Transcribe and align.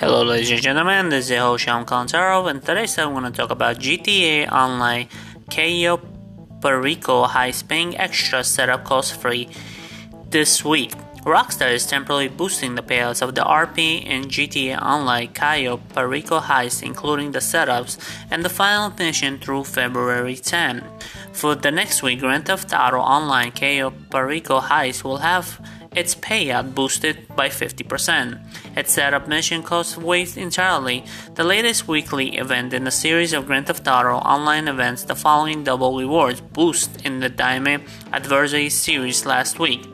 Hello 0.00 0.22
ladies 0.22 0.50
and 0.50 0.62
gentlemen, 0.62 1.10
this 1.10 1.26
is 1.26 1.32
your 1.32 1.40
host 1.40 1.64
Sean 1.64 1.84
Contaro 1.84 2.48
and 2.48 2.64
today 2.64 2.86
I'm 2.96 3.12
going 3.12 3.24
to 3.24 3.30
talk 3.30 3.50
about 3.50 3.76
GTA 3.76 4.50
Online 4.50 5.06
Cayo 5.50 6.00
Perico 6.62 7.24
High 7.24 7.52
Paying 7.52 7.98
Extra 7.98 8.42
setup 8.42 8.84
cost 8.84 9.20
free 9.20 9.50
this 10.30 10.64
week. 10.64 10.92
Rockstar 11.26 11.74
is 11.74 11.86
temporarily 11.86 12.28
boosting 12.28 12.76
the 12.76 12.82
payouts 12.82 13.20
of 13.20 13.34
the 13.34 13.42
RP 13.42 14.02
in 14.06 14.22
GTA 14.22 14.80
Online 14.80 15.28
Cayo 15.34 15.76
Perico 15.76 16.40
Heist, 16.40 16.82
including 16.82 17.32
the 17.32 17.40
setups 17.40 17.98
and 18.30 18.42
the 18.42 18.48
final 18.48 18.88
mission 18.98 19.38
through 19.38 19.64
February 19.64 20.36
10. 20.36 20.82
For 21.34 21.54
the 21.54 21.70
next 21.70 22.02
week, 22.02 22.20
Grand 22.20 22.46
Theft 22.46 22.72
Auto 22.72 23.00
Online 23.00 23.52
Cayo 23.52 23.90
Perico 24.10 24.60
Heist 24.60 25.04
will 25.04 25.18
have 25.18 25.60
its 25.94 26.14
payout 26.14 26.74
boosted 26.74 27.26
by 27.34 27.48
50%. 27.48 28.38
Its 28.76 28.92
setup 28.92 29.26
mission 29.26 29.62
costs 29.62 29.96
waived 29.96 30.36
entirely. 30.36 31.04
The 31.34 31.44
latest 31.44 31.88
weekly 31.88 32.36
event 32.36 32.72
in 32.72 32.84
the 32.84 32.90
series 32.90 33.32
of 33.32 33.46
Grand 33.46 33.66
Theft 33.66 33.88
Auto 33.88 34.16
online 34.16 34.68
events, 34.68 35.04
the 35.04 35.16
following 35.16 35.64
double 35.64 35.98
rewards 35.98 36.40
boost 36.40 37.04
in 37.04 37.20
the 37.20 37.28
Diamond 37.28 37.84
Adversary 38.12 38.70
series 38.70 39.26
last 39.26 39.58
week, 39.58 39.84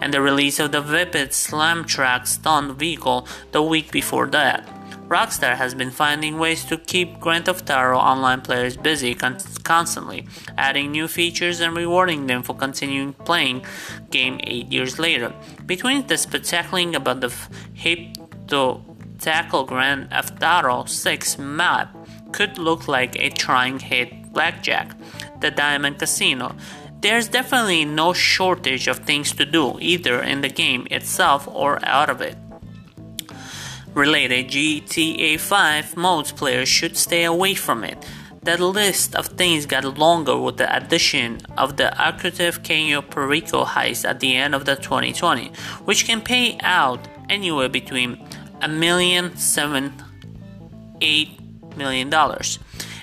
and 0.00 0.12
the 0.12 0.20
release 0.20 0.58
of 0.58 0.72
the 0.72 0.80
Vapid 0.80 1.32
Slam 1.32 1.84
Track 1.84 2.26
stunt 2.26 2.78
vehicle 2.78 3.26
the 3.52 3.62
week 3.62 3.90
before 3.90 4.26
that. 4.28 4.75
Rockstar 5.08 5.54
has 5.54 5.72
been 5.72 5.92
finding 5.92 6.36
ways 6.36 6.64
to 6.64 6.76
keep 6.76 7.20
Grand 7.20 7.44
Theft 7.44 7.70
Auto 7.70 7.96
online 7.96 8.40
players 8.40 8.76
busy 8.76 9.14
con- 9.14 9.38
constantly, 9.62 10.26
adding 10.58 10.90
new 10.90 11.06
features 11.06 11.60
and 11.60 11.76
rewarding 11.76 12.26
them 12.26 12.42
for 12.42 12.56
continuing 12.56 13.12
playing 13.12 13.64
game 14.10 14.40
8 14.42 14.72
years 14.72 14.98
later. 14.98 15.32
Between 15.64 16.08
the 16.08 16.18
spectacular 16.18 16.96
about 16.96 17.20
the 17.20 17.32
hip 17.74 18.00
to 18.48 18.80
tackle 19.20 19.62
Grand 19.62 20.10
Theft 20.10 20.42
Auto 20.42 20.86
6 20.86 21.38
map 21.38 21.96
could 22.32 22.58
look 22.58 22.88
like 22.88 23.14
a 23.14 23.30
trying 23.30 23.78
hit 23.78 24.32
blackjack, 24.32 24.96
the 25.40 25.52
Diamond 25.52 26.00
Casino. 26.00 26.56
There's 27.00 27.28
definitely 27.28 27.84
no 27.84 28.12
shortage 28.12 28.88
of 28.88 28.98
things 28.98 29.32
to 29.34 29.44
do, 29.46 29.78
either 29.80 30.20
in 30.20 30.40
the 30.40 30.48
game 30.48 30.88
itself 30.90 31.46
or 31.46 31.78
out 31.86 32.10
of 32.10 32.20
it 32.20 32.36
related 33.96 34.48
GTA 34.48 35.40
5 35.40 35.96
modes, 35.96 36.30
players 36.30 36.68
should 36.68 36.96
stay 36.96 37.24
away 37.24 37.54
from 37.54 37.82
it. 37.82 38.06
That 38.42 38.60
list 38.60 39.16
of 39.16 39.26
things 39.26 39.66
got 39.66 39.98
longer 39.98 40.38
with 40.38 40.58
the 40.58 40.76
addition 40.76 41.40
of 41.56 41.78
the 41.78 41.92
lucrative 41.98 42.62
Cayo 42.62 43.00
Perico 43.02 43.64
heist 43.64 44.08
at 44.08 44.20
the 44.20 44.36
end 44.36 44.54
of 44.54 44.66
the 44.66 44.76
2020, 44.76 45.50
which 45.84 46.04
can 46.04 46.20
pay 46.20 46.58
out 46.60 47.08
anywhere 47.28 47.68
between 47.70 48.24
a 48.60 48.68
million 48.68 49.36
seven 49.36 49.92
eight 51.00 51.40
million 51.76 52.08
dollars 52.08 52.58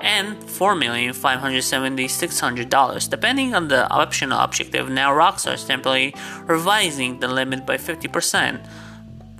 and 0.00 0.42
four 0.42 0.74
million 0.74 1.12
five 1.12 1.38
hundred 1.38 1.62
seventy 1.62 2.08
six 2.08 2.40
hundred 2.40 2.68
dollars 2.68 3.06
depending 3.06 3.54
on 3.54 3.68
the 3.68 3.88
optional 3.90 4.40
objective 4.40 4.90
now 4.90 5.12
rockstar 5.12 5.54
is 5.54 5.64
temporarily 5.64 6.12
revising 6.46 7.20
the 7.20 7.28
limit 7.28 7.64
by 7.64 7.76
50 7.76 8.08
percent 8.08 8.60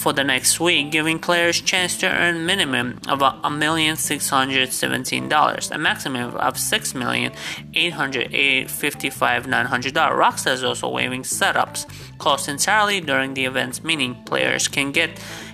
for 0.00 0.14
the 0.14 0.24
next 0.24 0.58
week, 0.58 0.90
giving 0.90 1.18
players 1.18 1.60
chance 1.60 1.98
to 1.98 2.06
earn 2.06 2.46
minimum 2.46 2.98
of 3.06 3.20
a 3.20 3.50
million 3.50 3.96
six 3.96 4.30
hundred 4.30 4.72
seventeen 4.72 5.28
dollars, 5.28 5.70
a 5.70 5.78
maximum 5.78 6.34
of 6.36 6.58
six 6.58 6.94
million 6.94 7.32
eight 7.74 7.92
hundred 7.92 8.32
fifty 8.70 9.10
five 9.10 9.46
nine 9.46 9.66
hundred 9.66 9.92
dollars. 9.92 10.18
Rockstar 10.18 10.54
is 10.54 10.64
also 10.64 10.88
waiving 10.88 11.22
setups 11.22 11.86
costs 12.18 12.48
entirely 12.48 13.00
during 13.00 13.34
the 13.34 13.44
events, 13.44 13.84
meaning 13.84 14.14
players 14.24 14.68
can 14.68 14.90
get 14.90 15.10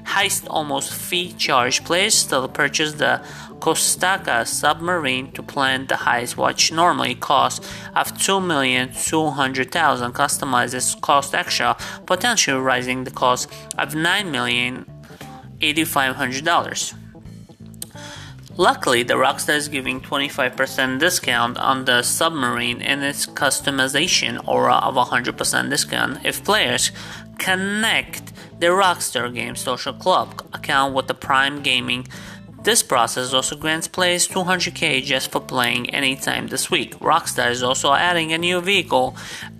heist 0.07 0.47
almost 0.49 0.93
fee 0.93 1.33
charge. 1.33 1.85
Players 1.85 2.15
still 2.15 2.49
purchase 2.49 2.93
the 2.95 3.21
Kosatka 3.59 4.47
submarine 4.47 5.33
to 5.33 5.43
plan 5.43 5.87
the 5.87 5.95
heist, 5.95 6.37
which 6.37 6.73
normally 6.73 7.15
costs 7.15 7.69
of 7.95 8.17
two 8.19 8.41
million 8.41 8.93
two 8.93 9.29
hundred 9.31 9.71
thousand. 9.73 10.13
Customizes 10.13 11.01
cost 11.01 11.35
extra, 11.35 11.77
potentially 12.07 12.61
rising 12.61 13.05
the 13.05 13.11
cost 13.11 13.53
of 13.79 13.95
nine 13.95 14.31
million 14.31 14.87
eighty 15.61 15.85
five 15.85 16.17
hundred 16.17 16.45
dollars. 16.45 16.95
Luckily, 18.59 19.03
the 19.03 19.15
Rockstar 19.15 19.57
is 19.57 19.69
giving 19.69 20.01
25% 20.01 20.99
discount 20.99 21.59
on 21.59 21.85
the 21.85 22.03
submarine 22.03 22.81
and 22.81 23.05
its 23.05 23.27
customization 23.27 24.43
aura 24.49 24.77
of 24.77 24.95
100% 24.95 25.69
discount 25.69 26.25
if 26.25 26.43
players 26.43 26.91
connect 27.37 28.26
the 28.59 28.69
Rockstar 28.69 29.33
Games 29.33 29.61
Social 29.61 29.93
Club 29.93 30.43
account 30.53 30.95
with 30.95 31.09
the 31.09 31.15
Prime 31.15 31.63
Gaming. 31.63 32.09
This 32.63 32.83
process 32.83 33.33
also 33.33 33.55
grants 33.55 33.87
players 33.87 34.27
200k 34.27 35.03
just 35.05 35.31
for 35.31 35.41
playing 35.41 35.91
anytime 35.91 36.49
this 36.49 36.71
week. 36.71 36.99
Rockstar 36.99 37.51
is 37.51 37.63
also 37.63 37.93
adding 37.93 38.33
a 38.33 38.39
new 38.39 38.61
vehicle 38.61 39.17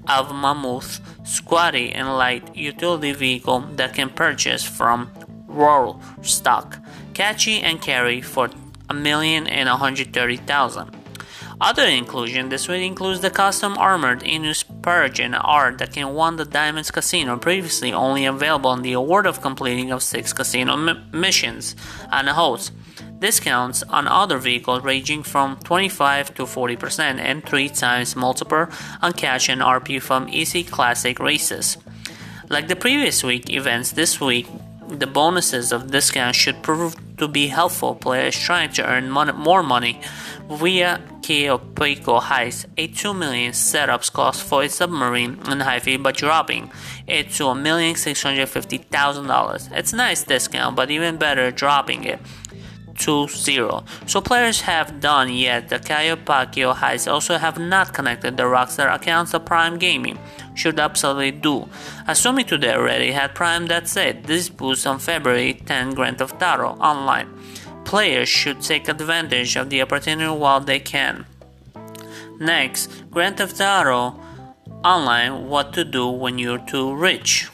of 0.09 0.35
Mammoth 0.35 1.01
Squaddie 1.23 1.93
and 1.95 2.09
light 2.09 2.57
utility 2.57 3.13
vehicle 3.13 3.61
that 3.77 3.95
can 3.95 4.11
purchase 4.11 4.65
from 4.65 5.11
Roll 5.47 6.01
Stock, 6.23 6.79
Catchy 7.15 7.61
and 7.61 7.81
Carry 7.81 8.21
for 8.21 8.51
a 8.89 8.95
million 8.95 9.47
and 9.47 9.69
a 9.69 9.77
hundred 9.77 10.13
thirty 10.13 10.37
thousand. 10.37 10.91
Other 11.59 11.87
inclusion 11.87 12.51
this 12.51 12.69
week 12.69 12.83
includes 12.83 13.21
the 13.21 13.31
custom 13.31 13.79
armored 13.79 14.21
Enus 14.21 14.65
and 15.19 15.35
R 15.35 15.73
that 15.73 15.93
can 15.95 16.13
won 16.13 16.37
the 16.37 16.45
Diamonds 16.45 16.91
Casino, 16.91 17.39
previously 17.39 17.95
only 17.95 18.27
available 18.27 18.69
on 18.69 18.83
the 18.83 18.93
award 18.93 19.27
of 19.27 19.41
completing 19.41 19.91
of 19.91 20.03
six 20.03 20.35
casino 20.35 20.75
m- 20.75 21.09
missions 21.13 21.75
and 22.13 22.29
a 22.29 22.35
host. 22.35 22.73
Discounts 23.21 23.83
on 23.85 24.07
other 24.07 24.37
vehicles 24.37 24.85
ranging 24.85 25.23
from 25.23 25.57
25 25.65 26.35
to 26.35 26.43
40% 26.43 27.19
and 27.19 27.43
3 27.43 27.69
times 27.71 28.15
multiple 28.15 28.67
on 29.01 29.15
cash 29.15 29.49
and 29.49 29.63
RP 29.63 30.01
from 30.03 30.29
Easy 30.29 30.63
Classic 30.63 31.19
races. 31.19 31.79
Like 32.51 32.69
the 32.69 32.77
previous 32.77 33.25
week 33.25 33.49
events 33.49 33.93
this 33.93 34.21
week, 34.21 34.47
the 34.89 35.07
bonuses 35.07 35.73
of 35.73 35.91
discounts 35.91 36.39
should 36.39 36.63
prove 36.63 36.95
to 37.17 37.29
be 37.29 37.49
helpful 37.49 37.95
players 37.95 38.39
trying 38.39 38.73
to 38.73 38.87
earn 38.87 39.11
more 39.11 39.63
money 39.63 40.01
via 40.51 41.01
Perico 41.23 42.21
Heist. 42.21 42.67
A 42.77 42.87
2 42.87 43.15
million 43.15 43.53
setups 43.53 44.13
cost 44.13 44.43
for 44.43 44.63
a 44.63 44.69
submarine 44.69 45.33
in 45.51 45.59
Hyphy 45.59 46.01
but 46.01 46.17
dropping 46.17 46.71
it 47.07 47.31
to 47.33 47.47
a 47.47 47.55
million 47.55 47.97
six 47.97 48.23
hundred 48.23 48.49
fifty 48.49 48.79
thousand 48.79 49.27
dollars. 49.27 49.69
It's 49.73 49.93
a 49.93 49.97
nice 49.97 50.23
discount, 50.25 50.77
but 50.77 50.91
even 50.91 51.17
better 51.17 51.51
dropping 51.51 52.05
it 52.05 52.21
to 52.99 53.29
zero. 53.29 53.85
So 54.07 54.21
players 54.21 54.63
have 54.63 55.01
done 55.01 55.33
yet 55.33 55.69
the 55.69 55.79
Cayo 55.79 56.17
Perico 56.17 56.75
Heist 56.75 57.11
also 57.11 57.39
have 57.39 57.59
not 57.59 57.93
connected 57.93 58.37
the 58.37 58.45
Rockstar 58.45 58.95
accounts 58.95 59.35
of 59.35 59.45
Prime 59.45 59.79
Gaming 59.79 60.19
should 60.55 60.81
absolutely 60.81 61.33
do. 61.33 61.69
Assuming 62.07 62.47
today 62.47 62.75
already 62.75 63.13
had 63.13 63.35
Prime, 63.35 63.67
that's 63.67 63.97
it. 63.97 64.25
This 64.25 64.49
boost 64.49 64.87
on 64.87 64.99
February 64.99 65.55
10 65.55 65.95
Grand 65.95 66.19
Theft 66.19 66.43
Auto 66.43 66.79
Online. 66.81 67.29
Players 67.85 68.29
should 68.29 68.63
take 68.63 68.89
advantage 68.89 69.57
of 69.57 69.71
the 69.71 69.83
opportunity 69.83 70.31
while 70.31 70.61
they 70.61 70.81
can. 70.81 71.27
Next, 72.41 73.11
Grand 73.11 73.37
Theft 73.37 73.61
Auto 73.61 74.19
Online 74.85 75.49
What 75.49 75.73
to 75.75 75.85
Do 75.85 76.09
When 76.09 76.39
You're 76.39 76.59
Too 76.59 76.95
Rich. 76.95 77.49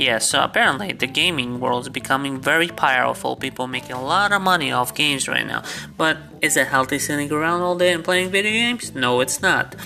Yeah, 0.00 0.16
so 0.16 0.42
apparently 0.42 0.92
the 0.94 1.06
gaming 1.06 1.60
world 1.60 1.82
is 1.82 1.88
becoming 1.90 2.40
very 2.40 2.68
powerful. 2.68 3.36
People 3.36 3.66
making 3.66 3.92
a 3.92 4.02
lot 4.02 4.32
of 4.32 4.40
money 4.40 4.72
off 4.72 4.94
games 4.94 5.28
right 5.28 5.46
now. 5.46 5.62
But 5.98 6.16
is 6.40 6.56
it 6.56 6.68
healthy 6.68 6.98
sitting 6.98 7.30
around 7.30 7.60
all 7.60 7.76
day 7.76 7.92
and 7.92 8.02
playing 8.02 8.30
video 8.30 8.50
games? 8.50 8.94
No, 8.94 9.20
it's 9.20 9.42
not. 9.42 9.76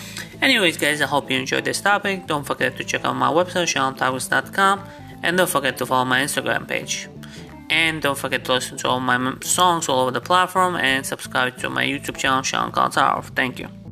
Anyways, 0.40 0.76
guys, 0.76 1.00
I 1.00 1.06
hope 1.06 1.32
you 1.32 1.38
enjoyed 1.40 1.64
this 1.64 1.80
topic. 1.80 2.28
Don't 2.28 2.46
forget 2.46 2.76
to 2.76 2.84
check 2.84 3.04
out 3.04 3.16
my 3.16 3.26
website, 3.26 3.66
SeanTowers.com, 3.74 4.84
and 5.24 5.36
don't 5.36 5.50
forget 5.50 5.78
to 5.78 5.86
follow 5.86 6.04
my 6.04 6.20
Instagram 6.20 6.68
page. 6.68 7.08
And 7.68 8.00
don't 8.00 8.16
forget 8.16 8.44
to 8.44 8.52
listen 8.52 8.78
to 8.78 8.88
all 8.88 9.00
my 9.00 9.34
songs 9.42 9.88
all 9.88 10.02
over 10.02 10.12
the 10.12 10.20
platform 10.20 10.76
and 10.76 11.04
subscribe 11.04 11.56
to 11.56 11.68
my 11.68 11.84
YouTube 11.84 12.18
channel, 12.18 12.42
Sean. 12.42 12.70
Thank 13.34 13.58
you. 13.58 13.83